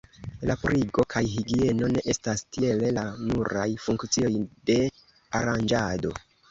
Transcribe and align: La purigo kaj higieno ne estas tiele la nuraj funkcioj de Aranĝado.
La 0.51 0.53
purigo 0.61 1.05
kaj 1.15 1.21
higieno 1.33 1.91
ne 1.97 2.03
estas 2.15 2.43
tiele 2.57 2.91
la 2.99 3.05
nuraj 3.29 3.69
funkcioj 3.87 4.35
de 4.73 4.83
Aranĝado. 5.41 6.21